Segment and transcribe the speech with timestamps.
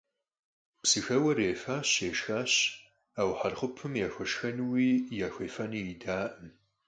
[0.81, 2.53] Псыхэуэр ефащ, ешхащ,
[3.19, 4.89] ауэ Хьэрхъупым яхуэшхэнуи
[5.27, 6.47] яхуефэни идакъым.